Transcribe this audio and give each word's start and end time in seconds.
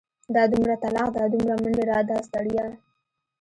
دا 0.35 0.43
دومره 0.53 0.75
تلاښ 0.83 1.09
دا 1.17 1.23
دومره 1.33 1.55
منډې 1.61 1.85
دا 2.09 2.17
ستړيا. 2.27 2.65